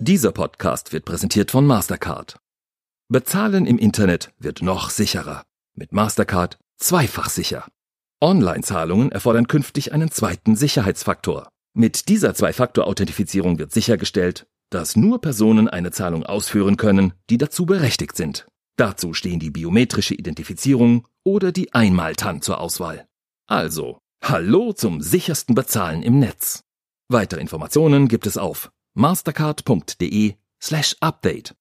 [0.00, 2.40] Dieser Podcast wird präsentiert von Mastercard.
[3.08, 5.44] Bezahlen im Internet wird noch sicherer.
[5.74, 7.66] Mit Mastercard zweifach sicher.
[8.20, 11.48] Online-Zahlungen erfordern künftig einen zweiten Sicherheitsfaktor.
[11.72, 18.16] Mit dieser Zwei-Faktor-Authentifizierung wird sichergestellt, dass nur Personen eine Zahlung ausführen können, die dazu berechtigt
[18.16, 18.46] sind.
[18.76, 23.06] Dazu stehen die biometrische Identifizierung oder die Einmaltan zur Auswahl.
[23.46, 26.62] Also, hallo zum sichersten Bezahlen im Netz.
[27.08, 31.54] Weitere Informationen gibt es auf mastercard.de slash update.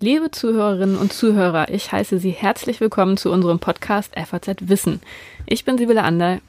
[0.00, 5.00] Liebe Zuhörerinnen und Zuhörer, ich heiße Sie herzlich willkommen zu unserem Podcast FAZ Wissen.
[5.46, 6.40] Ich bin Sibylle Ander.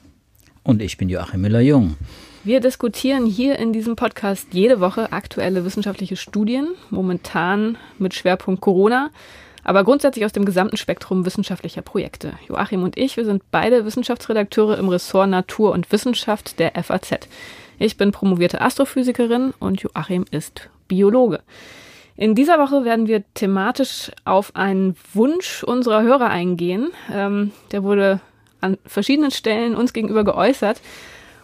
[0.64, 1.96] Und ich bin Joachim Müller-Jung.
[2.44, 9.10] Wir diskutieren hier in diesem Podcast jede Woche aktuelle wissenschaftliche Studien, momentan mit Schwerpunkt Corona,
[9.64, 12.34] aber grundsätzlich aus dem gesamten Spektrum wissenschaftlicher Projekte.
[12.48, 17.28] Joachim und ich, wir sind beide Wissenschaftsredakteure im Ressort Natur und Wissenschaft der FAZ.
[17.78, 21.42] Ich bin promovierte Astrophysikerin und Joachim ist Biologe.
[22.18, 26.92] In dieser Woche werden wir thematisch auf einen Wunsch unserer Hörer eingehen.
[27.14, 28.20] Ähm, der wurde
[28.60, 30.82] an verschiedenen Stellen uns gegenüber geäußert.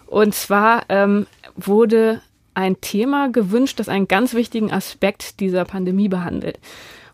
[0.06, 2.20] Und zwar ähm, wurde
[2.52, 6.58] ein Thema gewünscht, das einen ganz wichtigen Aspekt dieser Pandemie behandelt.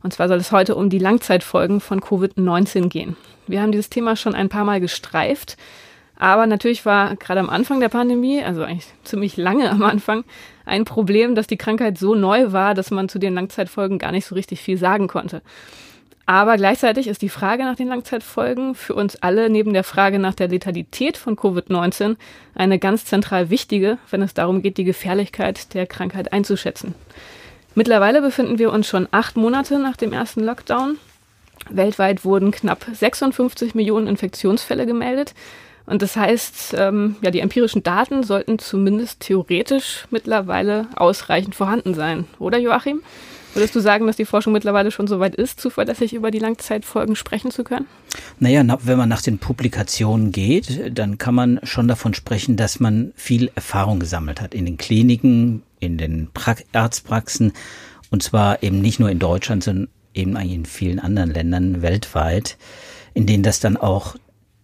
[0.03, 3.17] Und zwar soll es heute um die Langzeitfolgen von Covid-19 gehen.
[3.47, 5.57] Wir haben dieses Thema schon ein paar Mal gestreift.
[6.17, 10.25] Aber natürlich war gerade am Anfang der Pandemie, also eigentlich ziemlich lange am Anfang,
[10.65, 14.27] ein Problem, dass die Krankheit so neu war, dass man zu den Langzeitfolgen gar nicht
[14.27, 15.43] so richtig viel sagen konnte.
[16.25, 20.35] Aber gleichzeitig ist die Frage nach den Langzeitfolgen für uns alle neben der Frage nach
[20.35, 22.17] der Letalität von Covid-19
[22.55, 26.95] eine ganz zentral wichtige, wenn es darum geht, die Gefährlichkeit der Krankheit einzuschätzen.
[27.75, 30.99] Mittlerweile befinden wir uns schon acht Monate nach dem ersten Lockdown.
[31.71, 35.35] Weltweit wurden knapp 56 Millionen Infektionsfälle gemeldet.
[35.87, 42.27] Und das heißt, ähm, ja, die empirischen Daten sollten zumindest theoretisch mittlerweile ausreichend vorhanden sein,
[42.39, 43.03] oder Joachim?
[43.55, 47.17] Würdest du sagen, dass die Forschung mittlerweile schon so weit ist, zuverlässig über die Langzeitfolgen
[47.17, 47.87] sprechen zu können?
[48.39, 53.13] Naja, wenn man nach den Publikationen geht, dann kann man schon davon sprechen, dass man
[53.15, 57.53] viel Erfahrung gesammelt hat in den Kliniken, in den pra Arztpraxen.
[58.11, 62.57] Und zwar eben nicht nur in Deutschland, sondern eben eigentlich in vielen anderen Ländern weltweit,
[63.15, 64.17] in denen das dann auch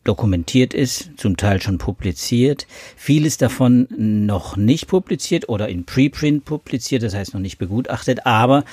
[0.05, 7.03] dokumentiert ist, zum Teil schon publiziert, vieles davon noch nicht publiziert oder in Preprint publiziert,
[7.03, 8.65] das heißt noch nicht begutachtet, aber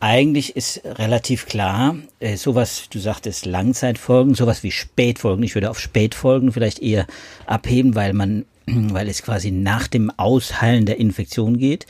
[0.00, 5.80] eigentlich ist relativ klar, äh, sowas, du sagtest Langzeitfolgen, sowas wie Spätfolgen, ich würde auf
[5.80, 7.06] Spätfolgen vielleicht eher
[7.46, 8.44] abheben, weil man,
[8.92, 11.86] weil es quasi nach dem Ausheilen der Infektion geht.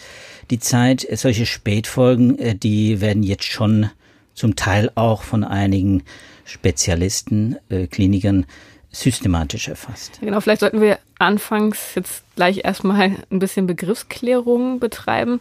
[0.50, 3.90] Die Zeit, äh, solche Spätfolgen, äh, die werden jetzt schon
[4.34, 6.04] zum Teil auch von einigen
[6.44, 8.46] Spezialisten, äh, Klinikern
[8.90, 10.18] systematisch erfasst.
[10.20, 15.40] Genau, vielleicht sollten wir anfangs jetzt gleich erstmal ein bisschen Begriffsklärung betreiben.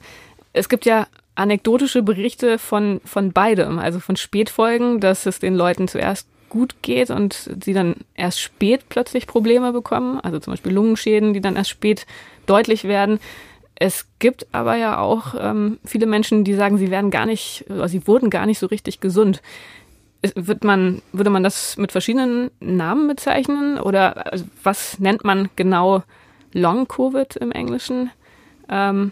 [0.54, 5.88] Es gibt ja anekdotische Berichte von, von beidem, also von Spätfolgen, dass es den Leuten
[5.88, 6.28] zuerst
[6.58, 11.42] gut geht und sie dann erst spät plötzlich Probleme bekommen, also zum Beispiel Lungenschäden, die
[11.42, 12.08] dann erst spät
[12.48, 13.20] deutlich werden.
[13.76, 17.88] Es gibt aber ja auch ähm, viele Menschen, die sagen, sie werden gar nicht, oder
[17.88, 19.42] sie wurden gar nicht so richtig gesund
[20.36, 23.80] wird man, würde man das mit verschiedenen Namen bezeichnen?
[23.80, 26.04] Oder also was nennt man genau
[26.54, 28.10] Long-Covid im Englischen?
[28.70, 29.12] Ähm,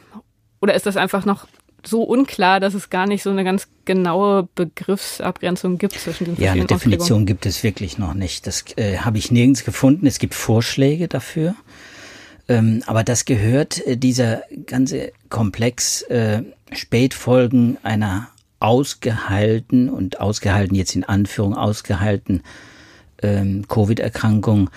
[0.61, 1.45] oder ist das einfach noch
[1.87, 6.53] so unklar, dass es gar nicht so eine ganz genaue Begriffsabgrenzung gibt zwischen den Ja,
[6.53, 8.47] eine Definition gibt es wirklich noch nicht.
[8.47, 10.05] Das äh, habe ich nirgends gefunden.
[10.07, 11.55] Es gibt Vorschläge dafür.
[12.47, 18.29] Ähm, aber das gehört, äh, dieser ganze Komplex äh, Spätfolgen einer
[18.59, 22.43] ausgehalten und ausgehalten jetzt in Anführung ausgehalten
[23.21, 24.69] ähm, Covid-Erkrankung,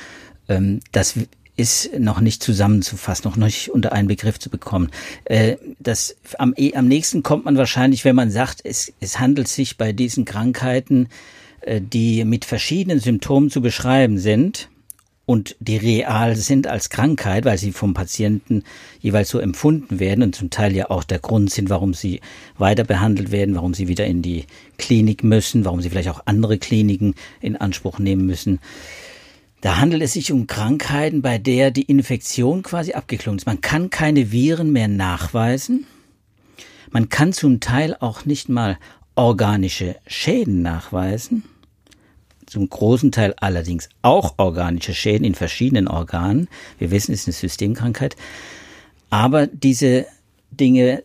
[0.48, 1.14] ähm, das
[1.58, 4.90] ist noch nicht zusammenzufassen, noch nicht unter einen Begriff zu bekommen.
[5.24, 9.48] Äh, das, am, eh, am nächsten kommt man wahrscheinlich, wenn man sagt, es, es handelt
[9.48, 11.08] sich bei diesen Krankheiten,
[11.62, 14.68] äh, die mit verschiedenen Symptomen zu beschreiben sind,
[15.28, 18.64] und die real sind als Krankheit, weil sie vom Patienten
[18.98, 22.22] jeweils so empfunden werden und zum Teil ja auch der Grund sind, warum sie
[22.56, 24.46] weiter behandelt werden, warum sie wieder in die
[24.78, 28.58] Klinik müssen, warum sie vielleicht auch andere Kliniken in Anspruch nehmen müssen.
[29.60, 33.46] Da handelt es sich um Krankheiten, bei der die Infektion quasi abgeklungen ist.
[33.46, 35.86] Man kann keine Viren mehr nachweisen.
[36.90, 38.78] Man kann zum Teil auch nicht mal
[39.16, 41.42] organische Schäden nachweisen
[42.48, 46.48] zum großen Teil allerdings auch organische Schäden in verschiedenen Organen.
[46.78, 48.16] Wir wissen, es ist eine Systemkrankheit.
[49.10, 50.06] Aber diese
[50.50, 51.04] Dinge,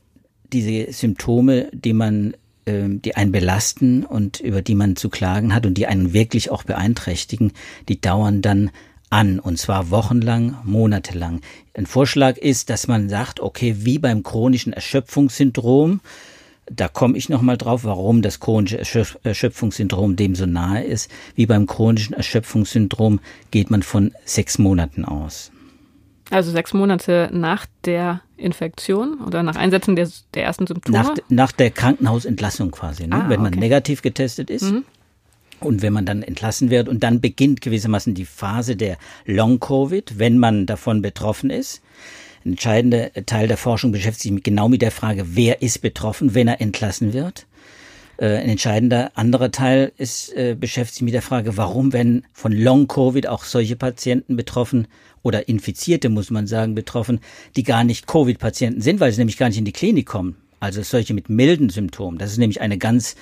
[0.52, 5.66] diese Symptome, die man, äh, die einen belasten und über die man zu klagen hat
[5.66, 7.54] und die einen wirklich auch beeinträchtigen,
[7.88, 8.72] die dauern dann
[9.10, 11.42] an, und zwar wochenlang, monatelang.
[11.76, 16.02] Ein Vorschlag ist, dass man sagt, okay, wie beim chronischen Erschöpfungssyndrom,
[16.66, 18.80] da komme ich nochmal drauf, warum das chronische
[19.24, 21.12] Erschöpfungssyndrom dem so nahe ist.
[21.36, 23.20] Wie beim chronischen Erschöpfungssyndrom
[23.52, 25.52] geht man von sechs Monaten aus.
[26.34, 30.98] Also sechs Monate nach der Infektion oder nach Einsetzen der, der ersten Symptome?
[30.98, 33.16] Nach, nach der Krankenhausentlassung quasi, ne?
[33.16, 33.60] ah, wenn man okay.
[33.60, 34.64] negativ getestet ist.
[34.64, 34.84] Mhm.
[35.60, 40.40] Und wenn man dann entlassen wird und dann beginnt gewissermaßen die Phase der Long-Covid, wenn
[40.40, 41.82] man davon betroffen ist.
[42.44, 46.48] Ein entscheidender Teil der Forschung beschäftigt sich genau mit der Frage, wer ist betroffen, wenn
[46.48, 47.46] er entlassen wird.
[48.18, 52.52] Äh, ein entscheidender anderer Teil ist, äh, beschäftigt sich mit der Frage, warum, wenn von
[52.52, 54.88] Long-Covid auch solche Patienten betroffen
[55.24, 57.20] oder Infizierte, muss man sagen, betroffen,
[57.56, 60.36] die gar nicht Covid-Patienten sind, weil sie nämlich gar nicht in die Klinik kommen.
[60.60, 62.18] Also solche mit milden Symptomen.
[62.18, 63.16] Das ist nämlich eine ganz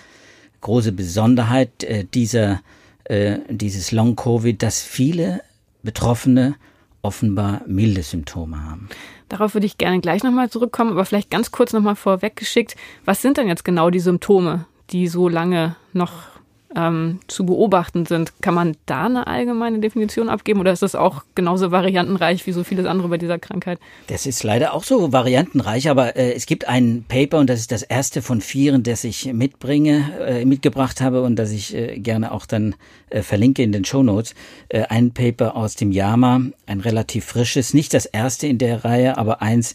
[0.62, 2.62] große Besonderheit äh, dieser,
[3.06, 5.42] äh, dieses Long-Covid, dass viele
[5.84, 6.56] Betroffene
[7.02, 8.90] offenbar milde Symptome haben.
[9.30, 12.76] Darauf würde ich gerne gleich nochmal zurückkommen, aber vielleicht ganz kurz nochmal vorweggeschickt.
[13.06, 16.32] Was sind denn jetzt genau die Symptome, die so lange noch
[16.76, 18.42] ähm, zu beobachten sind.
[18.42, 22.64] Kann man da eine allgemeine Definition abgeben oder ist das auch genauso variantenreich wie so
[22.64, 23.80] vieles andere bei dieser Krankheit?
[24.08, 27.72] Das ist leider auch so variantenreich, aber äh, es gibt ein Paper und das ist
[27.72, 32.32] das erste von vieren, das ich mitbringe, äh, mitgebracht habe und das ich äh, gerne
[32.32, 32.76] auch dann
[33.10, 34.34] äh, verlinke in den Show Notes.
[34.70, 39.18] Äh, ein Paper aus dem JAMA, ein relativ frisches, nicht das erste in der Reihe,
[39.18, 39.74] aber eins,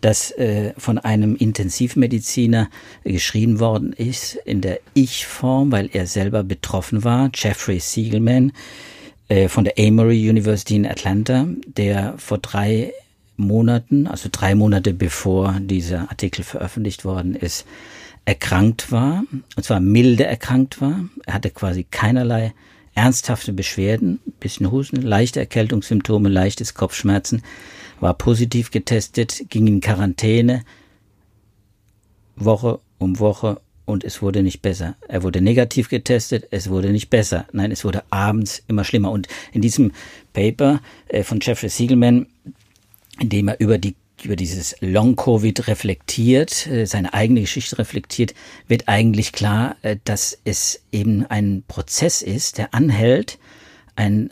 [0.00, 2.68] das äh, von einem Intensivmediziner
[3.04, 8.52] geschrieben worden ist in der Ich-Form, weil er selber betroffen war, Jeffrey Siegelman
[9.28, 12.92] äh, von der Amory University in Atlanta, der vor drei
[13.36, 17.66] Monaten, also drei Monate bevor dieser Artikel veröffentlicht worden ist,
[18.24, 19.24] erkrankt war,
[19.56, 21.04] und zwar milde erkrankt war.
[21.24, 22.52] Er hatte quasi keinerlei
[22.94, 27.42] ernsthafte Beschwerden, bisschen Husten, leichte Erkältungssymptome, leichtes Kopfschmerzen
[28.00, 30.64] war positiv getestet, ging in Quarantäne,
[32.36, 34.96] Woche um Woche und es wurde nicht besser.
[35.08, 37.46] Er wurde negativ getestet, es wurde nicht besser.
[37.52, 39.10] Nein, es wurde abends immer schlimmer.
[39.10, 39.92] Und in diesem
[40.34, 42.26] Paper äh, von Jeffrey Siegelman,
[43.18, 48.34] in dem er über die über dieses Long-Covid reflektiert, äh, seine eigene Geschichte reflektiert,
[48.66, 53.38] wird eigentlich klar, äh, dass es eben ein Prozess ist, der anhält,
[53.94, 54.30] ein,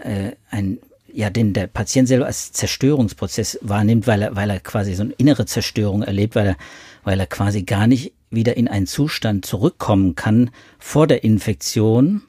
[0.50, 0.78] ein
[1.16, 5.14] ja, den der Patient selber als Zerstörungsprozess wahrnimmt, weil er, weil er quasi so eine
[5.14, 6.56] innere Zerstörung erlebt, weil er,
[7.04, 12.22] weil er quasi gar nicht wieder in einen Zustand zurückkommen kann vor der Infektion,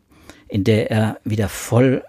[0.48, 2.02] in der er wieder voll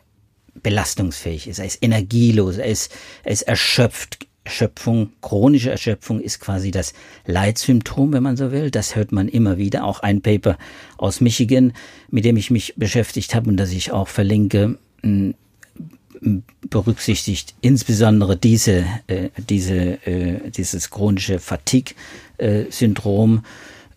[0.63, 1.59] belastungsfähig ist.
[1.59, 4.19] Er ist energielos, er ist, er ist erschöpft.
[4.45, 6.95] Erschöpfung, chronische Erschöpfung ist quasi das
[7.27, 8.71] Leitsymptom, wenn man so will.
[8.71, 9.85] Das hört man immer wieder.
[9.85, 10.57] Auch ein Paper
[10.97, 11.75] aus Michigan,
[12.09, 14.79] mit dem ich mich beschäftigt habe und das ich auch verlinke,
[16.69, 23.45] berücksichtigt insbesondere diese, äh, diese, äh, dieses chronische Fatigue-Syndrom.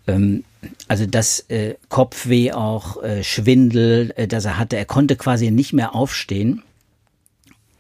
[0.08, 0.44] Ähm,
[0.88, 4.78] also das äh, Kopfweh auch, äh, Schwindel, äh, das er hatte.
[4.78, 6.64] Er konnte quasi nicht mehr aufstehen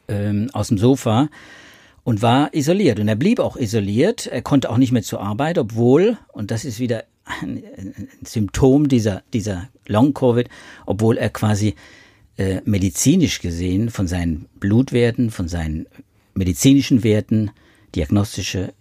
[0.07, 1.29] ähm, aus dem Sofa
[2.03, 2.99] und war isoliert.
[2.99, 4.27] Und er blieb auch isoliert.
[4.27, 8.87] Er konnte auch nicht mehr zur Arbeit, obwohl, und das ist wieder ein, ein Symptom
[8.87, 10.49] dieser, dieser Long-Covid,
[10.85, 11.75] obwohl er quasi
[12.37, 15.85] äh, medizinisch gesehen von seinen Blutwerten, von seinen
[16.33, 17.51] medizinischen Werten,
[17.95, 18.73] diagnostische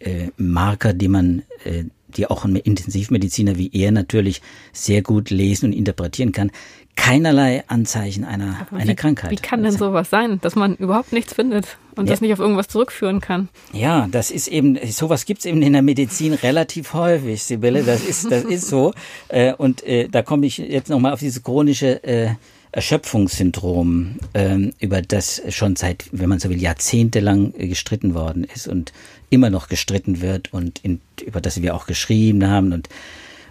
[0.00, 5.66] äh, Marker, die man, äh, die auch ein Intensivmediziner wie er natürlich sehr gut lesen
[5.66, 6.50] und interpretieren kann,
[6.96, 9.30] keinerlei Anzeichen einer, wie, einer Krankheit.
[9.30, 12.12] Wie kann denn sowas sein, dass man überhaupt nichts findet und ja.
[12.12, 13.48] das nicht auf irgendwas zurückführen kann?
[13.72, 18.04] Ja, das ist eben, sowas gibt es eben in der Medizin relativ häufig, Sibylle, das
[18.04, 18.92] ist, das ist so.
[19.28, 22.34] Äh, und äh, da komme ich jetzt nochmal auf diese chronische äh,
[22.74, 28.92] Erschöpfungssyndrom, ähm, über das schon seit, wenn man so will, jahrzehntelang gestritten worden ist und
[29.30, 32.72] immer noch gestritten wird und in, über das wir auch geschrieben haben.
[32.72, 32.88] Und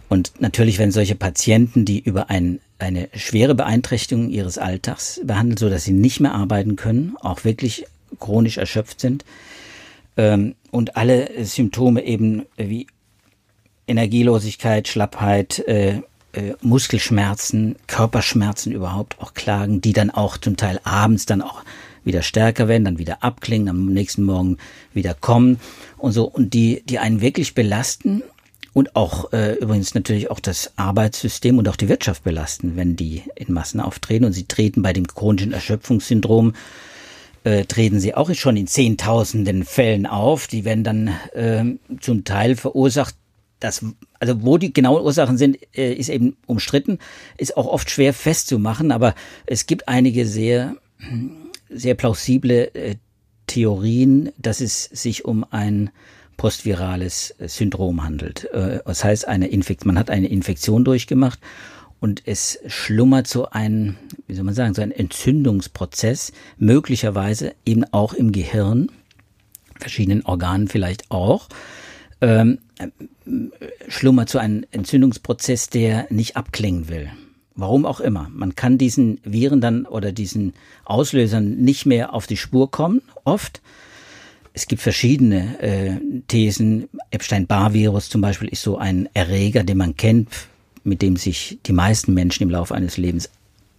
[0.09, 5.69] und natürlich, wenn solche Patienten, die über ein, eine schwere Beeinträchtigung ihres Alltags behandeln, so
[5.69, 7.85] dass sie nicht mehr arbeiten können, auch wirklich
[8.19, 9.25] chronisch erschöpft sind
[10.17, 12.85] ähm, und alle Symptome eben wie
[13.87, 16.01] Energielosigkeit, Schlappheit, äh,
[16.33, 21.63] äh, Muskelschmerzen, Körperschmerzen überhaupt auch klagen, die dann auch zum Teil abends dann auch
[22.03, 24.57] wieder stärker werden, dann wieder abklingen, am nächsten Morgen
[24.93, 25.59] wieder kommen
[25.97, 28.23] und so und die die einen wirklich belasten
[28.73, 33.23] und auch äh, übrigens natürlich auch das Arbeitssystem und auch die Wirtschaft belasten, wenn die
[33.35, 36.53] in Massen auftreten und sie treten bei dem chronischen Erschöpfungssyndrom
[37.43, 40.47] äh, treten sie auch schon in Zehntausenden Fällen auf.
[40.47, 41.65] Die werden dann äh,
[41.99, 43.15] zum Teil verursacht
[43.59, 43.85] das,
[44.23, 46.97] also wo die genauen Ursachen sind, äh, ist eben umstritten,
[47.37, 49.15] ist auch oft schwer festzumachen, aber
[49.45, 50.77] es gibt einige sehr,
[51.69, 52.95] sehr plausible äh,
[53.47, 55.89] Theorien, dass es sich um ein
[56.37, 58.47] postvirales äh, Syndrom handelt.
[58.85, 61.39] Das heißt, eine Infekt man hat eine Infektion durchgemacht
[61.99, 68.13] und es schlummert so ein, wie soll man sagen, so ein Entzündungsprozess, möglicherweise eben auch
[68.13, 68.89] im Gehirn,
[69.77, 71.49] verschiedenen Organen vielleicht auch,
[72.21, 72.59] ähm,
[73.87, 77.09] schlummert so ein Entzündungsprozess, der nicht abklingen will.
[77.55, 78.29] Warum auch immer.
[78.33, 80.53] Man kann diesen Viren dann oder diesen
[80.85, 83.61] Auslösern nicht mehr auf die Spur kommen, oft.
[84.53, 85.91] Es gibt verschiedene äh,
[86.27, 86.89] Thesen.
[87.11, 90.29] Epstein-Barr-Virus zum Beispiel ist so ein Erreger, den man kennt,
[90.83, 93.29] mit dem sich die meisten Menschen im Laufe eines Lebens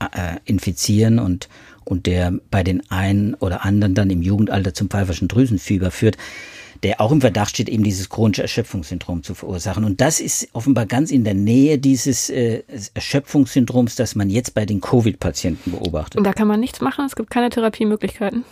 [0.01, 1.49] äh, infizieren und,
[1.85, 6.17] und der bei den einen oder anderen dann im Jugendalter zum pfeiferschen Drüsenfieber führt,
[6.85, 9.85] der auch im Verdacht steht, eben dieses chronische Erschöpfungssyndrom zu verursachen.
[9.85, 12.63] Und das ist offenbar ganz in der Nähe dieses äh,
[12.93, 16.19] Erschöpfungssyndroms, das man jetzt bei den Covid-Patienten beobachtet.
[16.19, 17.07] Und da kann man nichts machen?
[17.07, 18.45] Es gibt keine Therapiemöglichkeiten?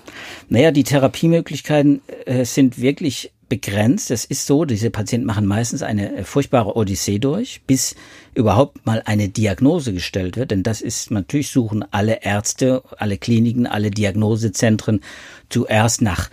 [0.49, 4.11] Naja, die Therapiemöglichkeiten äh, sind wirklich begrenzt.
[4.11, 7.95] Es ist so, diese Patienten machen meistens eine äh, furchtbare Odyssee durch, bis
[8.35, 10.53] überhaupt mal eine Diagnose gestellt wird.
[10.53, 15.03] Denn das ist, natürlich suchen alle Ärzte, alle Kliniken, alle Diagnosezentren
[15.51, 16.31] zuerst nach,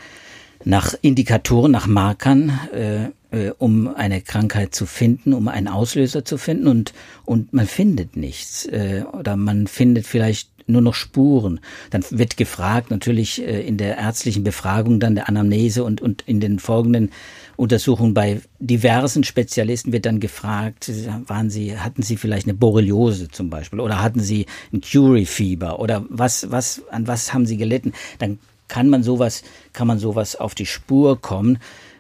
[0.66, 6.38] nach Indikatoren, nach Markern, äh, äh, um eine Krankheit zu finden, um einen Auslöser zu
[6.38, 6.94] finden und,
[7.26, 8.66] und man findet nichts.
[8.66, 11.60] Äh, oder man findet vielleicht nur noch Spuren.
[11.90, 16.40] Dann wird gefragt, natürlich äh, in der ärztlichen Befragung, dann der Anamnese und, und in
[16.40, 17.12] den folgenden
[17.56, 20.90] Untersuchungen bei diversen Spezialisten wird dann gefragt,
[21.28, 26.06] waren Sie, hatten Sie vielleicht eine Borreliose zum Beispiel oder hatten Sie ein Curie-Fieber oder
[26.10, 27.94] was, was, an was haben Sie gelitten?
[28.20, 28.40] Dann
[28.70, 31.60] kann man sowas, kann man sowas auf die Spur kommen.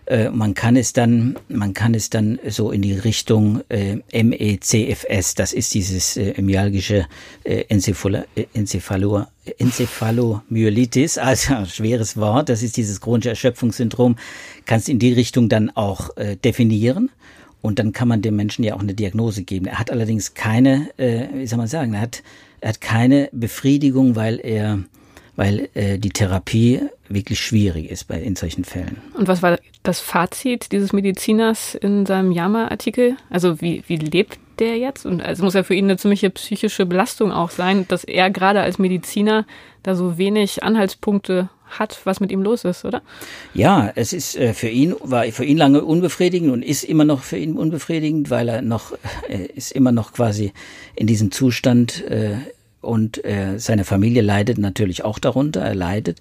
[0.09, 5.35] Äh, man kann es dann, man kann es dann so in die Richtung äh, MECFS,
[5.35, 7.05] das ist dieses äh, myalgische
[7.43, 9.25] äh, Enzephalo, äh, Enzephalo,
[9.59, 14.15] Enzephalomyelitis, also ein schweres Wort, das ist dieses chronische Erschöpfungssyndrom,
[14.65, 17.11] kannst in die Richtung dann auch äh, definieren.
[17.61, 19.65] Und dann kann man dem Menschen ja auch eine Diagnose geben.
[19.65, 22.23] Er hat allerdings keine, äh, wie soll man sagen, er hat,
[22.61, 24.79] er hat keine Befriedigung, weil er
[25.39, 28.97] weil äh, die Therapie wirklich schwierig ist bei in solchen Fällen.
[29.17, 33.15] Und was war das Fazit dieses Mediziners in seinem Yama-Artikel?
[33.29, 35.05] Also wie, wie lebt der jetzt?
[35.05, 38.59] Und es muss ja für ihn eine ziemliche psychische Belastung auch sein, dass er gerade
[38.59, 39.45] als Mediziner
[39.81, 43.01] da so wenig Anhaltspunkte hat, was mit ihm los ist, oder?
[43.53, 47.21] Ja, es ist äh, für ihn war für ihn lange unbefriedigend und ist immer noch
[47.21, 48.91] für ihn unbefriedigend, weil er noch
[49.29, 50.51] äh, ist immer noch quasi
[50.95, 52.39] in diesem Zustand äh,
[52.81, 56.19] und äh, seine Familie leidet natürlich auch darunter, er leidet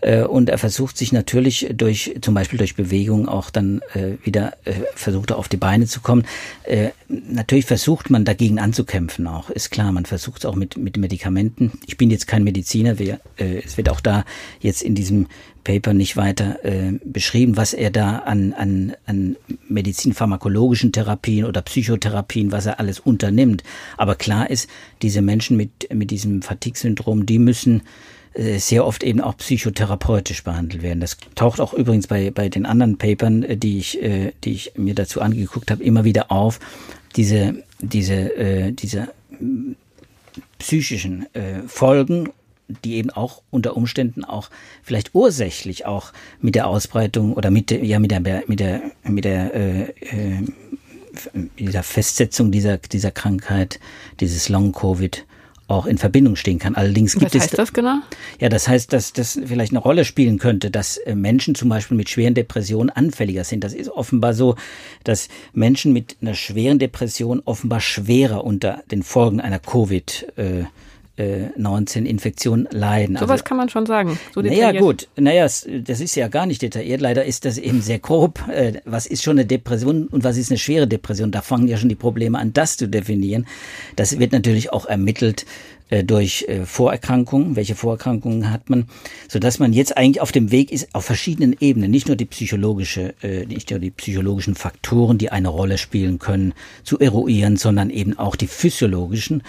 [0.00, 4.54] äh, und er versucht sich natürlich durch zum Beispiel durch Bewegung auch dann äh, wieder
[4.64, 6.24] äh, versucht er auf die Beine zu kommen.
[6.64, 10.96] Äh, natürlich versucht man dagegen anzukämpfen auch, ist klar, man versucht es auch mit, mit
[10.96, 11.72] Medikamenten.
[11.86, 14.24] Ich bin jetzt kein Mediziner, wir, äh, es wird auch da
[14.60, 15.26] jetzt in diesem
[15.64, 19.36] Paper nicht weiter äh, beschrieben, was er da an, an, an
[19.68, 23.62] medizinpharmakologischen Therapien oder Psychotherapien, was er alles unternimmt.
[23.96, 24.68] Aber klar ist,
[25.02, 27.82] diese Menschen mit, mit diesem Fatigue-Syndrom, die müssen
[28.38, 31.00] äh, sehr oft eben auch psychotherapeutisch behandelt werden.
[31.00, 34.72] Das taucht auch übrigens bei, bei den anderen Papern, äh, die ich, äh, die ich
[34.76, 36.60] mir dazu angeguckt habe, immer wieder auf.
[37.16, 39.08] Diese, diese, diese
[40.58, 41.26] psychischen
[41.66, 42.28] Folgen
[42.84, 44.50] die eben auch unter Umständen auch
[44.82, 49.24] vielleicht ursächlich auch mit der Ausbreitung oder mit der, ja mit der mit der mit
[49.24, 50.46] der äh, äh,
[51.58, 53.80] dieser Festsetzung dieser dieser Krankheit
[54.20, 55.24] dieses Long Covid
[55.68, 56.74] auch in Verbindung stehen kann.
[56.74, 57.98] Allerdings gibt Was heißt es das genau?
[58.40, 61.96] Ja, das heißt, dass das vielleicht eine Rolle spielen könnte, dass äh, Menschen zum Beispiel
[61.96, 63.64] mit schweren Depressionen anfälliger sind.
[63.64, 64.56] Das ist offenbar so,
[65.04, 70.64] dass Menschen mit einer schweren Depression offenbar schwerer unter den Folgen einer Covid äh,
[71.18, 73.16] 19-Infektion leiden.
[73.16, 74.18] Sowas also, kann man schon sagen.
[74.34, 75.08] So naja, gut.
[75.16, 77.00] Naja, das ist ja gar nicht detailliert.
[77.00, 78.46] Leider ist das eben sehr grob.
[78.48, 81.30] Äh, was ist schon eine Depression und was ist eine schwere Depression?
[81.30, 83.46] Da fangen ja schon die Probleme an, das zu definieren.
[83.96, 85.44] Das wird natürlich auch ermittelt
[85.90, 88.86] äh, durch äh, Vorerkrankungen, welche Vorerkrankungen hat man,
[89.26, 92.26] so dass man jetzt eigentlich auf dem Weg ist, auf verschiedenen Ebenen, nicht nur die
[92.26, 93.14] psychologische,
[93.48, 98.36] nicht nur die psychologischen Faktoren, die eine Rolle spielen können, zu eruieren, sondern eben auch
[98.36, 99.42] die physiologischen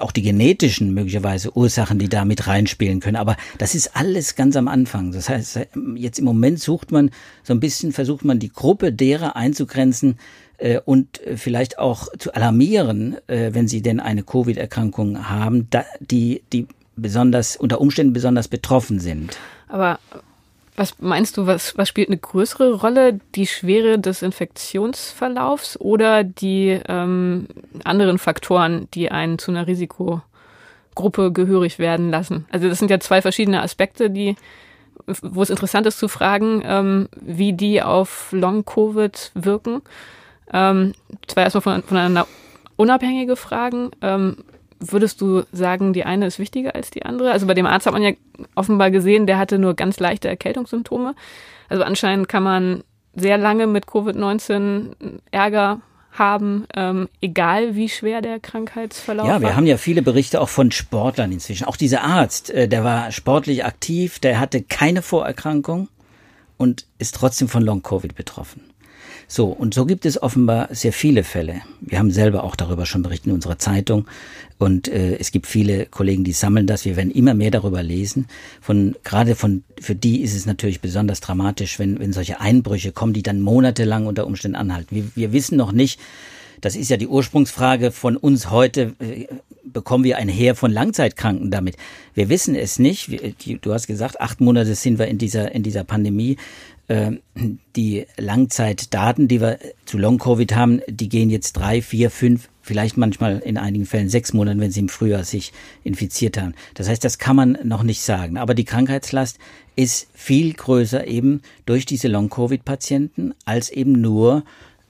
[0.00, 3.16] auch die genetischen möglicherweise Ursachen, die da mit reinspielen können.
[3.16, 5.12] Aber das ist alles ganz am Anfang.
[5.12, 5.60] Das heißt,
[5.94, 7.10] jetzt im Moment sucht man
[7.42, 10.18] so ein bisschen, versucht man die Gruppe derer einzugrenzen
[10.58, 16.42] äh, und vielleicht auch zu alarmieren, äh, wenn sie denn eine Covid-Erkrankung haben, da, die,
[16.52, 16.66] die
[16.96, 19.36] besonders, unter Umständen besonders betroffen sind.
[19.68, 19.98] Aber
[20.78, 23.20] was meinst du, was, was spielt eine größere Rolle?
[23.34, 27.48] Die Schwere des Infektionsverlaufs oder die ähm,
[27.84, 30.22] anderen Faktoren, die einen zu einer Risikogruppe
[30.98, 32.46] Gruppe gehörig werden lassen?
[32.50, 34.34] Also das sind ja zwei verschiedene Aspekte, die
[35.22, 39.80] wo es interessant ist zu fragen, ähm, wie die auf Long-Covid wirken.
[40.52, 40.92] Ähm,
[41.26, 42.26] zwar erstmal von, voneinander
[42.76, 43.90] unabhängige Fragen.
[44.02, 44.38] Ähm,
[44.80, 47.32] würdest du sagen, die eine ist wichtiger als die andere?
[47.32, 48.12] Also bei dem Arzt hat man ja
[48.54, 51.14] offenbar gesehen, der hatte nur ganz leichte Erkältungssymptome.
[51.68, 54.94] Also anscheinend kann man sehr lange mit Covid-19
[55.30, 55.80] Ärger
[56.12, 59.56] haben, ähm, egal wie schwer der Krankheitsverlauf Ja, wir war.
[59.56, 61.64] haben ja viele Berichte auch von Sportlern inzwischen.
[61.66, 65.88] Auch dieser Arzt, äh, der war sportlich aktiv, der hatte keine Vorerkrankung
[66.56, 68.62] und ist trotzdem von Long-Covid betroffen.
[69.30, 71.60] So, und so gibt es offenbar sehr viele Fälle.
[71.82, 74.06] Wir haben selber auch darüber schon berichtet in unserer Zeitung.
[74.56, 76.86] Und äh, es gibt viele Kollegen, die sammeln das.
[76.86, 78.26] Wir werden immer mehr darüber lesen.
[78.62, 83.12] Von gerade von für die ist es natürlich besonders dramatisch, wenn wenn solche Einbrüche kommen,
[83.12, 84.96] die dann monatelang unter Umständen anhalten.
[84.96, 86.00] Wir, wir wissen noch nicht.
[86.62, 88.94] Das ist ja die Ursprungsfrage von uns heute.
[88.98, 89.26] Äh,
[89.62, 91.76] bekommen wir ein Heer von Langzeitkranken damit?
[92.14, 93.10] Wir wissen es nicht.
[93.60, 96.38] Du hast gesagt, acht Monate sind wir in dieser in dieser Pandemie.
[96.88, 97.20] Ähm,
[97.76, 103.40] die Langzeitdaten, die wir zu Long-Covid haben, die gehen jetzt drei, vier, fünf, vielleicht manchmal
[103.40, 105.52] in einigen Fällen sechs Monate, wenn sie im Frühjahr sich
[105.84, 106.54] infiziert haben.
[106.74, 108.38] Das heißt, das kann man noch nicht sagen.
[108.38, 109.38] Aber die Krankheitslast
[109.76, 114.44] ist viel größer eben durch diese Long-Covid-Patienten als eben nur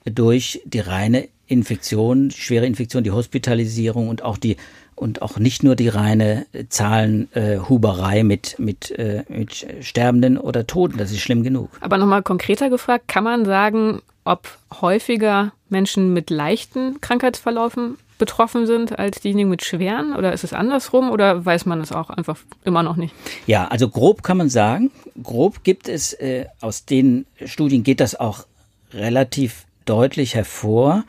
[0.05, 4.57] durch die reine Infektion, schwere Infektion, die Hospitalisierung und auch die
[4.99, 10.99] und auch nicht nur die reine Zahlenhuberei äh, mit, mit, äh, mit Sterbenden oder Toten.
[10.99, 11.71] Das ist schlimm genug.
[11.81, 18.99] Aber nochmal konkreter gefragt, kann man sagen, ob häufiger Menschen mit leichten Krankheitsverlaufen betroffen sind
[18.99, 20.15] als diejenigen mit schweren?
[20.15, 23.15] Oder ist es andersrum oder weiß man es auch einfach immer noch nicht?
[23.47, 24.91] Ja, also grob kann man sagen,
[25.23, 28.45] grob gibt es, äh, aus den Studien geht das auch
[28.93, 31.05] relativ deutlich hervor,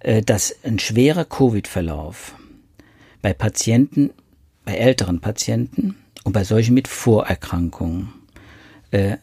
[0.00, 2.34] äh, dass ein schwerer Covid-Verlauf
[3.22, 4.10] bei Patienten,
[4.64, 8.12] bei älteren Patienten und bei solchen mit Vorerkrankungen
[8.90, 9.16] äh,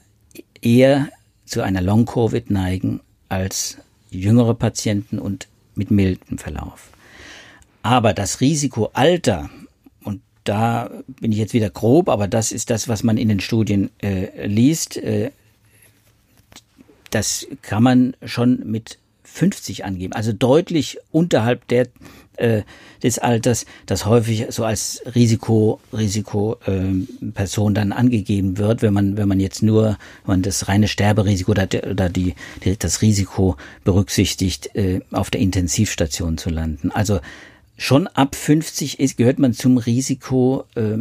[0.62, 1.10] eher
[1.46, 3.78] zu einer Long-Covid neigen als
[4.10, 6.89] jüngere Patienten und mit mildem Verlauf.
[7.84, 9.50] Aber das Risiko Alter,
[10.04, 13.39] und da bin ich jetzt wieder grob, aber das ist das, was man in den
[13.39, 15.32] Studien äh, liest, äh,
[17.12, 18.98] das kann man schon mit
[19.36, 21.88] 50 angeben, also deutlich unterhalb der
[22.38, 22.63] äh,
[23.04, 29.17] des Alters, das häufig so als Risiko Risiko äh, Person dann angegeben wird, wenn man
[29.17, 33.58] wenn man jetzt nur wenn man das reine Sterberisiko oder, oder die, die das Risiko
[33.84, 36.91] berücksichtigt, äh, auf der Intensivstation zu landen.
[36.91, 37.19] Also
[37.78, 40.98] schon ab 50 ist, gehört man zum Risiko äh,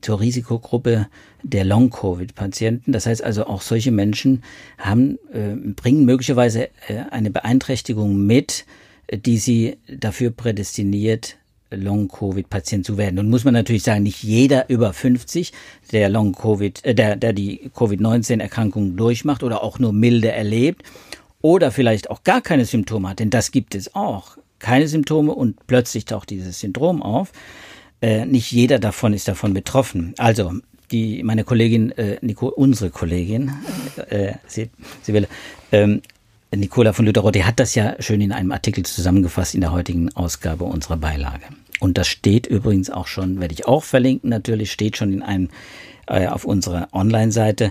[0.00, 1.08] zur Risikogruppe
[1.42, 2.92] der Long-Covid-Patienten.
[2.92, 4.42] Das heißt also, auch solche Menschen
[4.78, 8.64] haben, äh, bringen möglicherweise äh, eine Beeinträchtigung mit,
[9.12, 11.36] die sie dafür prädestiniert,
[11.70, 13.16] Long-Covid-Patient zu werden.
[13.16, 15.52] Nun muss man natürlich sagen, nicht jeder über 50,
[15.92, 20.82] der Long-Covid, äh, der, der die Covid-19-Erkrankung durchmacht oder auch nur milde erlebt
[21.42, 24.37] oder vielleicht auch gar keine Symptome hat, denn das gibt es auch.
[24.58, 27.32] Keine Symptome und plötzlich taucht dieses Syndrom auf.
[28.00, 30.14] Äh, nicht jeder davon ist davon betroffen.
[30.18, 30.52] Also
[30.90, 33.52] die meine Kollegin äh, Nico, unsere Kollegin,
[34.08, 34.70] äh, sie
[35.06, 35.26] will,
[35.72, 36.02] ähm,
[36.54, 40.64] Nicola von die hat das ja schön in einem Artikel zusammengefasst in der heutigen Ausgabe
[40.64, 41.44] unserer Beilage.
[41.80, 45.50] Und das steht übrigens auch schon, werde ich auch verlinken, natürlich steht schon in einem
[46.06, 47.70] äh, auf unserer Online-Seite.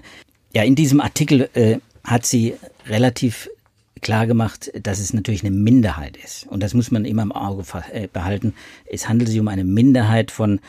[0.53, 2.53] Ja, in diesem Artikel äh, hat sie
[2.85, 3.49] relativ
[3.99, 6.47] klar gemacht, dass es natürlich eine Minderheit ist.
[6.47, 8.53] Und das muss man immer im Auge äh, behalten.
[8.85, 10.59] Es handelt sich um eine Minderheit von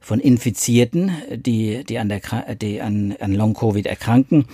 [0.00, 2.20] von Infizierten, die, die an, der,
[2.54, 4.46] die an, an Long-Covid erkranken.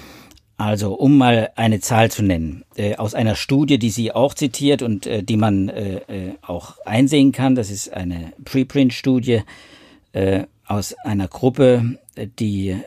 [0.57, 4.83] Also, um mal eine Zahl zu nennen, äh, aus einer Studie, die sie auch zitiert
[4.83, 9.43] und äh, die man äh, äh auch einsehen kann, das ist eine Preprint-Studie
[10.12, 11.98] äh, aus einer Gruppe,
[12.38, 12.79] die äh,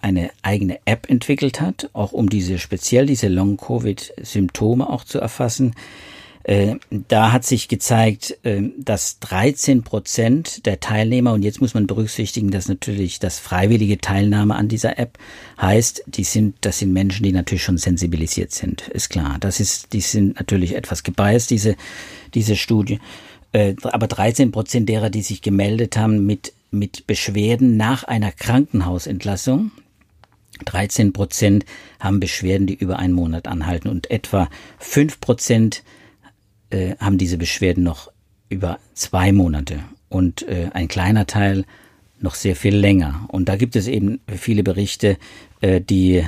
[0.00, 5.74] eine eigene App entwickelt hat, auch um diese speziell diese Long-Covid-Symptome auch zu erfassen.
[6.44, 11.86] Äh, da hat sich gezeigt, äh, dass 13 Prozent der Teilnehmer, und jetzt muss man
[11.86, 15.18] berücksichtigen, dass natürlich das freiwillige Teilnahme an dieser App
[15.60, 19.36] heißt, die sind, das sind Menschen, die natürlich schon sensibilisiert sind, ist klar.
[19.40, 21.76] Das ist, die sind natürlich etwas gebiased, diese,
[22.34, 22.98] diese Studie.
[23.82, 29.70] Aber 13 Prozent derer, die sich gemeldet haben mit, mit Beschwerden nach einer Krankenhausentlassung,
[30.64, 31.64] 13 Prozent
[32.00, 33.88] haben Beschwerden, die über einen Monat anhalten.
[33.88, 35.82] Und etwa 5 Prozent
[36.70, 38.10] äh, haben diese Beschwerden noch
[38.48, 39.80] über zwei Monate.
[40.08, 41.64] Und äh, ein kleiner Teil
[42.20, 43.26] noch sehr viel länger.
[43.28, 45.18] Und da gibt es eben viele Berichte,
[45.60, 46.24] äh, die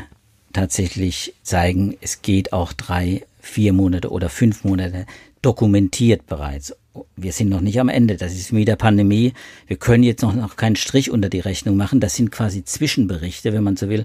[0.53, 5.07] tatsächlich zeigen, es geht auch drei, vier Monate oder fünf Monate
[5.43, 6.75] dokumentiert bereits.
[7.17, 8.17] Wir sind noch nicht am Ende.
[8.17, 9.33] Das ist wie der Pandemie.
[9.67, 12.01] Wir können jetzt noch, noch keinen Strich unter die Rechnung machen.
[12.01, 14.05] Das sind quasi Zwischenberichte, wenn man so will,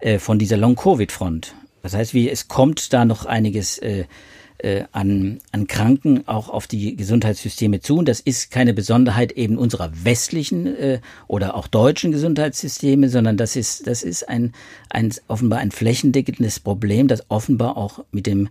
[0.00, 1.54] äh, von dieser Long-Covid-Front.
[1.82, 4.04] Das heißt, wie, es kommt da noch einiges äh,
[4.64, 7.98] äh, an, an Kranken auch auf die Gesundheitssysteme zu.
[7.98, 13.56] Und das ist keine Besonderheit eben unserer westlichen äh, oder auch deutschen Gesundheitssysteme, sondern das
[13.56, 14.52] ist, das ist ein,
[14.88, 18.48] ein offenbar ein flächendeckendes Problem, das offenbar auch mit dem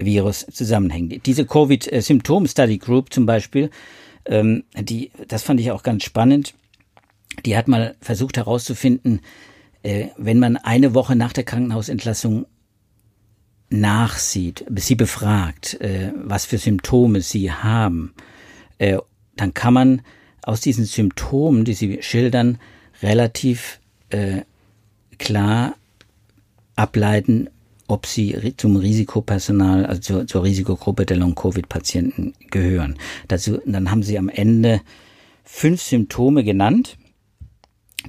[0.00, 1.26] Virus zusammenhängt.
[1.26, 3.70] Diese Covid-Symptom-Study Group zum Beispiel,
[4.24, 6.54] ähm, die, das fand ich auch ganz spannend.
[7.44, 9.20] Die hat mal versucht herauszufinden,
[9.82, 12.46] äh, wenn man eine Woche nach der Krankenhausentlassung
[13.70, 18.12] nachsieht, sie befragt, äh, was für Symptome sie haben,
[18.78, 18.98] äh,
[19.36, 20.02] dann kann man
[20.42, 22.58] aus diesen Symptomen, die sie schildern,
[23.02, 24.42] relativ äh,
[25.18, 25.76] klar
[26.76, 27.48] ableiten,
[27.90, 32.96] ob sie zum Risikopersonal, also zur, zur Risikogruppe der Long-Covid-Patienten gehören.
[33.28, 34.80] Dazu, dann haben sie am Ende
[35.44, 36.96] fünf Symptome genannt,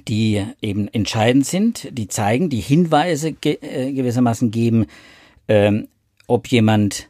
[0.08, 4.86] die eben entscheidend sind, die zeigen, die Hinweise ge äh, gewissermaßen geben,
[5.48, 5.88] ähm,
[6.26, 7.08] ob jemand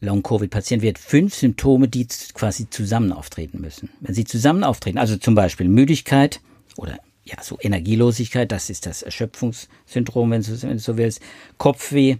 [0.00, 3.90] Long-Covid-Patient wird, fünf Symptome, die quasi zusammen auftreten müssen.
[4.00, 6.40] Wenn sie zusammen auftreten, also zum Beispiel Müdigkeit
[6.76, 11.20] oder ja, so Energielosigkeit, das ist das Erschöpfungssyndrom, wenn du, wenn du so willst,
[11.58, 12.16] Kopfweh,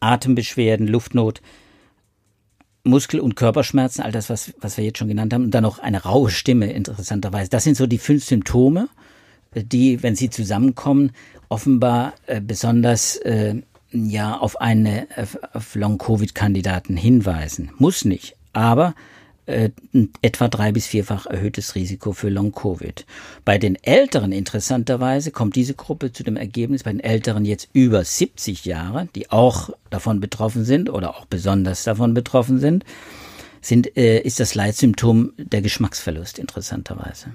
[0.00, 1.40] Atembeschwerden, Luftnot,
[2.84, 5.80] Muskel- und Körperschmerzen, all das, was, was wir jetzt schon genannt haben, und dann noch
[5.80, 7.50] eine raue Stimme, interessanterweise.
[7.50, 8.88] Das sind so die fünf Symptome,
[9.54, 11.12] die, wenn sie zusammenkommen,
[11.48, 13.56] offenbar äh, besonders äh,
[13.92, 15.06] ja auf eine
[15.52, 17.70] auf Long-Covid-Kandidaten hinweisen.
[17.78, 18.94] Muss nicht, aber
[19.46, 19.70] äh,
[20.22, 23.06] etwa drei bis vierfach erhöhtes Risiko für Long-Covid.
[23.44, 28.04] Bei den Älteren interessanterweise kommt diese Gruppe zu dem Ergebnis, bei den Älteren jetzt über
[28.04, 32.84] 70 Jahre, die auch davon betroffen sind oder auch besonders davon betroffen sind,
[33.60, 37.30] sind äh, ist das Leitsymptom der Geschmacksverlust interessanterweise.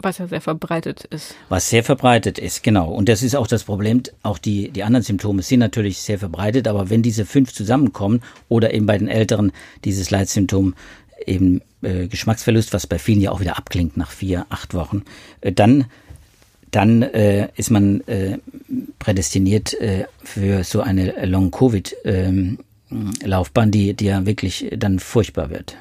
[0.00, 1.34] Was ja sehr verbreitet ist.
[1.48, 2.92] Was sehr verbreitet ist, genau.
[2.92, 4.02] Und das ist auch das Problem.
[4.22, 8.72] Auch die, die anderen Symptome sind natürlich sehr verbreitet, aber wenn diese fünf zusammenkommen oder
[8.72, 9.50] eben bei den Älteren
[9.84, 10.74] dieses Leitsymptom
[11.28, 15.04] eben äh, Geschmacksverlust, was bei vielen ja auch wieder abklingt nach vier, acht Wochen,
[15.40, 15.86] äh, dann
[16.70, 18.36] dann äh, ist man äh,
[18.98, 25.76] prädestiniert äh, für so eine Long-Covid-Laufbahn, die, die ja wirklich dann furchtbar wird.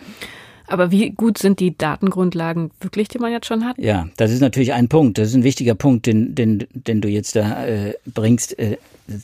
[0.67, 3.77] Aber wie gut sind die Datengrundlagen wirklich, die man jetzt schon hat?
[3.77, 5.17] Ja, das ist natürlich ein Punkt.
[5.17, 8.59] Das ist ein wichtiger Punkt, den, den, den du jetzt da äh, bringst.
[8.59, 8.75] Äh,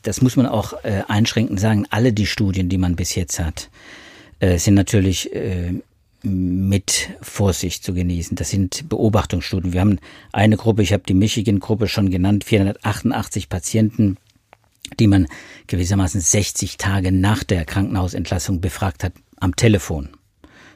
[0.03, 1.85] das muss man auch äh, einschränkend sagen.
[1.89, 3.69] Alle die Studien, die man bis jetzt hat,
[4.39, 5.31] äh, sind natürlich
[6.23, 8.35] mit Vorsicht zu genießen.
[8.35, 9.73] Das sind Beobachtungsstudien.
[9.73, 9.99] Wir haben
[10.31, 14.17] eine Gruppe, ich habe die Michigan-Gruppe schon genannt, 488 Patienten,
[14.99, 15.27] die man
[15.67, 20.09] gewissermaßen 60 Tage nach der Krankenhausentlassung befragt hat am Telefon.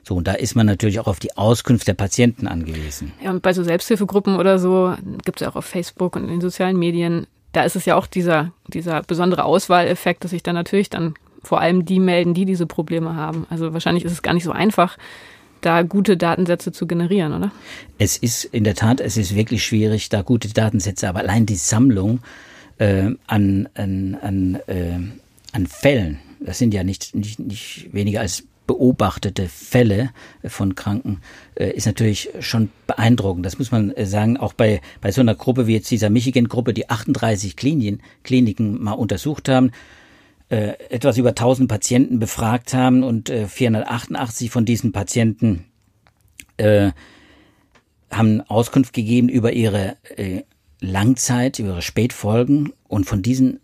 [0.04, 3.14] So, und da ist man natürlich auch auf die Auskunft der Patienten angewiesen.
[3.22, 6.30] Ja, und bei so Selbsthilfegruppen oder so, gibt es ja auch auf Facebook und in
[6.30, 10.56] den sozialen Medien, da ist es ja auch dieser, dieser besondere Auswahleffekt, dass sich dann
[10.56, 13.48] natürlich dann vor allem die melden, die diese Probleme haben.
[13.50, 14.98] Also wahrscheinlich ist es gar nicht so einfach,
[15.62, 17.52] da gute Datensätze zu generieren, oder?
[17.98, 21.56] Es ist in der Tat, es ist wirklich schwierig, da gute Datensätze, aber allein die
[21.56, 22.20] Sammlung
[22.78, 25.00] äh, an, an, an, äh,
[25.52, 30.12] an Fällen, das sind ja nicht, nicht, nicht weniger als beobachtete Fälle
[30.46, 31.22] von Kranken
[31.56, 33.46] äh, ist natürlich schon beeindruckend.
[33.46, 36.74] Das muss man äh, sagen, auch bei, bei so einer Gruppe wie jetzt dieser Michigan-Gruppe,
[36.74, 39.72] die 38 Kliniken, Kliniken mal untersucht haben,
[40.50, 45.66] äh, etwas über 1000 Patienten befragt haben und äh, 488 von diesen Patienten
[46.58, 46.92] äh,
[48.12, 50.44] haben Auskunft gegeben über ihre äh,
[50.80, 53.60] Langzeit, über ihre Spätfolgen und von diesen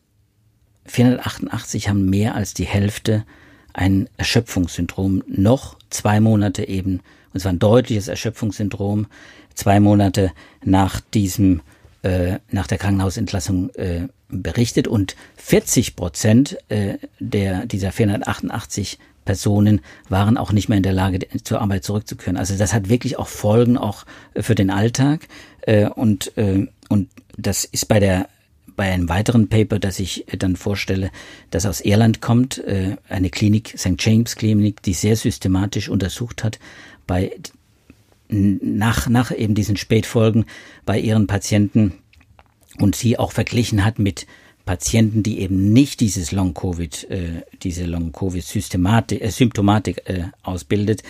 [0.85, 3.25] 488 haben mehr als die Hälfte
[3.73, 7.01] ein Erschöpfungssyndrom noch zwei Monate eben,
[7.33, 9.07] und zwar ein deutliches Erschöpfungssyndrom,
[9.55, 10.31] zwei Monate
[10.63, 11.61] nach diesem,
[12.03, 20.37] äh, nach der Krankenhausentlassung äh, berichtet und 40 Prozent äh, der, dieser 488 Personen waren
[20.37, 22.35] auch nicht mehr in der Lage, zur Arbeit zurückzukehren.
[22.35, 25.27] Also das hat wirklich auch Folgen auch für den Alltag.
[25.61, 28.27] Äh, und, äh, und das ist bei der
[28.75, 31.11] bei einem weiteren Paper, das ich dann vorstelle,
[31.51, 32.59] das aus Irland kommt,
[33.07, 33.93] eine Klinik, St.
[33.99, 36.57] James Klinik, die sehr systematisch untersucht hat,
[37.05, 37.31] bei
[38.29, 40.45] nach, nach eben diesen Spätfolgen
[40.85, 41.93] bei ihren Patienten
[42.79, 44.25] und sie auch verglichen hat mit
[44.65, 51.03] Patienten, die eben nicht dieses Long-Covid, äh, diese Long-Covid-Systematik, äh, Symptomatik äh, ausbildet,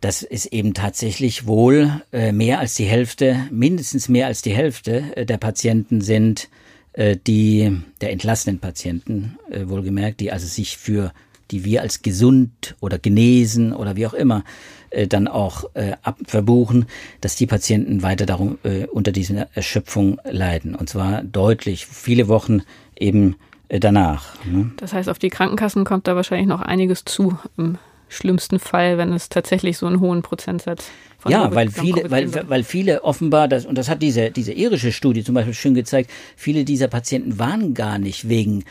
[0.00, 5.16] das ist eben tatsächlich wohl äh, mehr als die Hälfte, mindestens mehr als die Hälfte
[5.16, 6.48] äh, der Patienten sind
[6.94, 11.12] äh, die der entlassenen Patienten, äh, wohlgemerkt, die also sich für
[11.50, 14.44] die wir als gesund oder genesen oder wie auch immer
[14.90, 16.86] äh, dann auch äh, ab, verbuchen,
[17.20, 20.74] dass die Patienten weiter darum äh, unter dieser Erschöpfung leiden.
[20.74, 22.62] Und zwar deutlich, viele Wochen
[22.96, 23.36] eben
[23.68, 24.36] äh, danach.
[24.44, 24.70] Ne?
[24.76, 27.78] Das heißt, auf die Krankenkassen kommt da wahrscheinlich noch einiges zu im
[28.08, 32.62] schlimmsten Fall, wenn es tatsächlich so einen hohen Prozentsatz von ja, weil viele, weil, weil
[32.62, 36.64] viele offenbar, das, und das hat diese, diese irische Studie zum Beispiel schön gezeigt, viele
[36.64, 38.64] dieser Patienten waren gar nicht wegen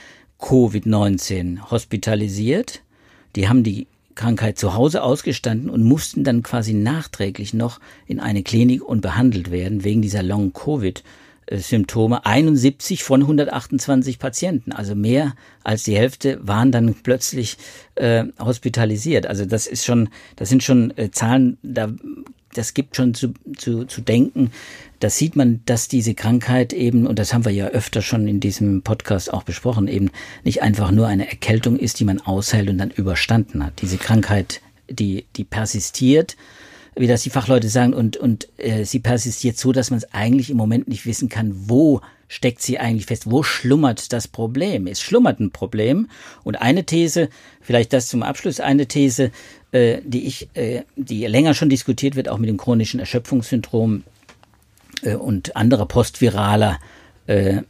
[0.44, 2.82] Covid-19 hospitalisiert.
[3.38, 8.44] Die haben die Krankheit zu Hause ausgestanden und mussten dann quasi nachträglich noch in eine
[8.44, 11.04] Klinik und behandelt werden wegen dieser Long-Covid.
[11.52, 17.58] Symptome 71 von 128 Patienten, also mehr als die Hälfte waren dann plötzlich
[17.96, 19.28] äh, hospitalisiert.
[19.28, 21.90] Also das ist schon, das sind schon äh, Zahlen, da
[22.54, 24.52] das gibt schon zu, zu, zu denken.
[25.00, 28.40] Da sieht man, dass diese Krankheit eben, und das haben wir ja öfter schon in
[28.40, 30.12] diesem Podcast auch besprochen, eben
[30.44, 33.82] nicht einfach nur eine Erkältung ist, die man aushält und dann überstanden hat.
[33.82, 36.38] Diese Krankheit, die, die persistiert,
[36.96, 40.50] wie das die Fachleute sagen, und, und äh, sie persistiert so, dass man es eigentlich
[40.50, 44.88] im Moment nicht wissen kann, wo steckt sie eigentlich fest, wo schlummert das Problem?
[44.88, 46.10] Es schlummert ein Problem.
[46.44, 47.30] Und eine These,
[47.62, 49.32] vielleicht das zum Abschluss, eine These,
[49.72, 54.04] äh, die ich, äh, die länger schon diskutiert wird, auch mit dem chronischen Erschöpfungssyndrom
[55.04, 56.80] äh, und anderer postviraler
[57.28, 57.62] äh,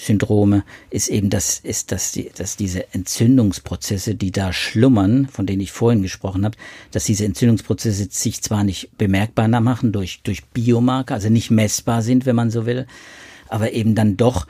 [0.00, 5.60] Syndrome ist eben das, ist, dass, die, dass diese Entzündungsprozesse, die da schlummern, von denen
[5.60, 6.56] ich vorhin gesprochen habe,
[6.90, 12.26] dass diese Entzündungsprozesse sich zwar nicht bemerkbar machen durch, durch Biomarker, also nicht messbar sind,
[12.26, 12.86] wenn man so will,
[13.48, 14.46] aber eben dann doch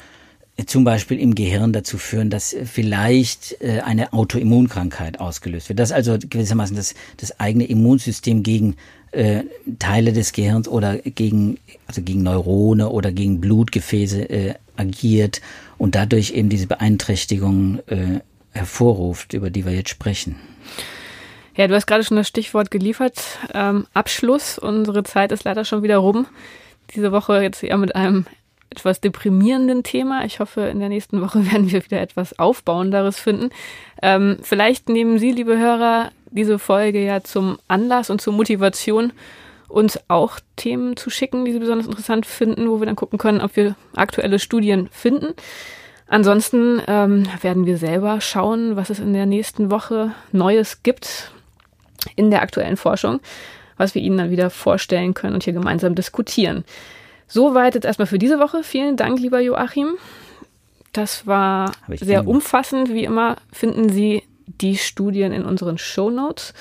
[0.67, 5.81] zum Beispiel im Gehirn dazu führen, dass vielleicht äh, eine Autoimmunkrankheit ausgelöst wird.
[5.81, 8.77] Das also gewissermaßen das, das eigene Immunsystem gegen
[9.15, 9.45] äh,
[9.79, 15.41] Teile des Gehirns oder gegen, also gegen Neurone oder gegen Blutgefäße äh, agiert
[15.79, 18.21] und dadurch eben diese Beeinträchtigung äh,
[18.53, 20.37] hervorruft, über die wir jetzt sprechen.
[21.57, 23.21] Ja, du hast gerade schon das Stichwort geliefert.
[23.53, 24.59] Ähm, Abschluss.
[24.59, 26.27] Unsere Zeit ist leider schon wieder rum.
[26.95, 28.27] Diese Woche jetzt eher mit einem
[28.71, 30.25] etwas deprimierenden Thema.
[30.25, 33.51] Ich hoffe, in der nächsten Woche werden wir wieder etwas Aufbauenderes finden.
[34.03, 39.13] Ähm, vielleicht nehmen Sie, liebe Hörer, diese Folge ja zum Anlass und zur Motivation,
[39.69, 43.41] uns auch Themen zu schicken, die Sie besonders interessant finden, wo wir dann gucken können,
[43.41, 45.35] ob wir aktuelle Studien finden.
[46.07, 51.33] Ansonsten ähm, werden wir selber schauen, was es in der nächsten Woche Neues gibt
[52.17, 53.21] in der aktuellen Forschung,
[53.77, 56.65] was wir Ihnen dann wieder vorstellen können und hier gemeinsam diskutieren.
[57.27, 58.63] Soweit jetzt erstmal für diese Woche.
[58.63, 59.95] Vielen Dank, lieber Joachim.
[60.93, 62.93] Das war sehr umfassend.
[62.93, 66.55] Wie immer finden Sie die Studien in unseren Show Notes.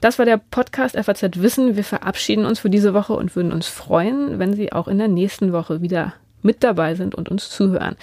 [0.00, 1.76] Das war der Podcast FAZ Wissen.
[1.76, 5.08] Wir verabschieden uns für diese Woche und würden uns freuen, wenn Sie auch in der
[5.08, 7.96] nächsten Woche wieder mit dabei sind und uns zuhören.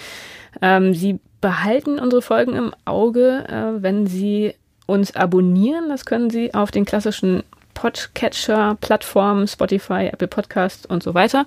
[0.62, 4.54] Ähm, Sie behalten unsere Folgen im Auge, äh, wenn Sie
[4.86, 5.88] uns abonnieren.
[5.88, 7.42] Das können Sie auf den klassischen
[7.74, 11.46] Podcatcher-Plattformen, Spotify, Apple Podcast und so weiter.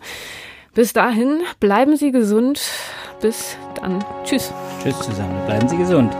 [0.73, 2.61] Bis dahin, bleiben Sie gesund.
[3.21, 4.03] Bis dann.
[4.23, 4.51] Tschüss.
[4.81, 5.45] Tschüss zusammen.
[5.45, 6.15] Bleiben Sie gesund.